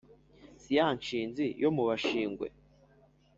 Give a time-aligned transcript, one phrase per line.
[0.61, 2.47] si ya nshinzi yo mu bashingwe